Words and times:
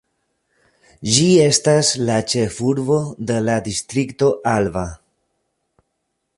Ĝi 1.15 1.25
estas 1.41 1.91
la 2.07 2.15
ĉefurbo 2.33 2.99
de 3.33 3.37
la 3.51 3.61
Distrikto 3.69 4.33
Alba. 4.57 4.87